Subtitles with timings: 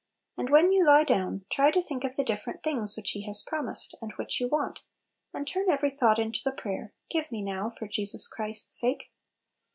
[0.35, 3.11] And when you lie down, try to think of the differ x ent things which
[3.11, 4.81] He has promised, and which you want,
[5.31, 9.11] and turn every thought into the prayer," Give me now— for Je bus Christ's sake."